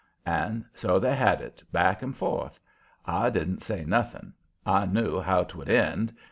And 0.25 0.65
so 0.73 0.97
they 0.97 1.15
had 1.15 1.41
it, 1.41 1.61
back 1.71 2.01
and 2.01 2.17
forth. 2.17 2.59
I 3.05 3.29
didn't 3.29 3.61
say 3.61 3.85
nothing. 3.85 4.33
I 4.65 4.87
knew 4.87 5.19
how 5.21 5.43
'twould 5.43 5.69
end. 5.69 6.15